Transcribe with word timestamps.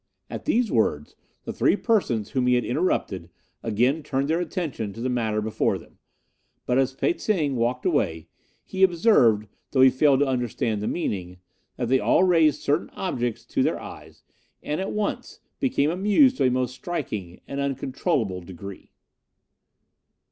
"At 0.31 0.45
these 0.45 0.71
words 0.71 1.15
the 1.43 1.53
three 1.53 1.75
persons 1.75 2.31
whom 2.31 2.47
he 2.47 2.55
had 2.55 2.65
interrupted 2.65 3.29
again 3.61 4.01
turned 4.01 4.29
their 4.29 4.39
attention 4.39 4.93
to 4.93 4.99
the 4.99 5.09
matter 5.11 5.41
before 5.43 5.77
them; 5.77 5.99
but 6.65 6.79
as 6.79 6.95
Pe 6.95 7.13
tsing 7.15 7.55
walked 7.55 7.85
away, 7.85 8.27
he 8.63 8.81
observed, 8.81 9.47
though 9.69 9.81
he 9.81 9.91
failed 9.91 10.21
to 10.21 10.25
understand 10.27 10.81
the 10.81 10.87
meaning, 10.87 11.37
that 11.77 11.87
they 11.87 11.99
all 11.99 12.23
raised 12.23 12.61
certain 12.63 12.89
objects 12.95 13.45
to 13.45 13.61
their 13.61 13.79
eyes, 13.79 14.23
and 14.63 14.81
at 14.81 14.91
once 14.91 15.39
became 15.59 15.91
amused 15.91 16.37
to 16.37 16.45
a 16.45 16.49
most 16.49 16.73
striking 16.73 17.39
and 17.47 17.59
uncontrollable 17.59 18.41
degree." 18.41 18.89